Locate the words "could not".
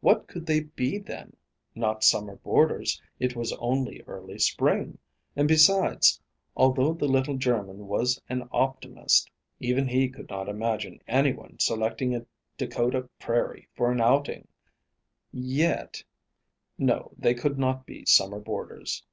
10.08-10.48, 17.34-17.84